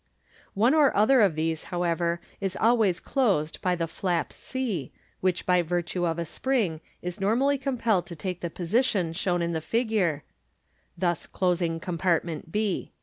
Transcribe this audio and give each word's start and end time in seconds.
One 0.55 0.73
or 0.73 0.97
other 0.97 1.21
of 1.21 1.35
these, 1.35 1.65
how 1.65 1.83
ever, 1.83 2.19
is 2.39 2.55
alwa)S 2.59 2.99
closed 2.99 3.61
by 3.61 3.75
the 3.75 3.85
flap 3.85 4.33
c, 4.33 4.91
which 5.19 5.45
by 5.45 5.61
virtue 5.61 6.07
of 6.07 6.17
a 6.17 6.25
spring 6.25 6.81
is 7.03 7.19
nor 7.21 7.35
mally 7.35 7.59
compelled 7.59 8.07
to 8.07 8.15
take 8.15 8.41
the 8.41 8.49
position 8.49 9.13
shown 9.13 9.43
in 9.43 9.51
the 9.51 9.61
figure, 9.61 10.23
thus 10.97 11.27
closing 11.27 11.79
compartment 11.79 12.51
b. 12.51 12.93